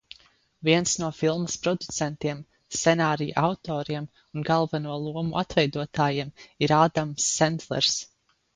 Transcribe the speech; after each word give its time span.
Viens 0.67 0.93
no 1.01 1.09
filmas 1.17 1.57
producentiem, 1.65 2.39
scenārija 2.79 3.43
autoriem 3.49 4.09
un 4.39 4.47
galveno 4.49 4.97
lomu 5.05 5.39
atveidotājiem 5.45 6.35
ir 6.67 6.77
Ādams 6.83 7.31
Sendlers. 7.39 8.03